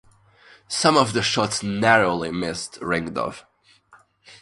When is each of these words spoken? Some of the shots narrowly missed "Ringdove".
Some 0.67 0.97
of 0.97 1.13
the 1.13 1.21
shots 1.21 1.61
narrowly 1.61 2.31
missed 2.31 2.79
"Ringdove". 2.81 3.43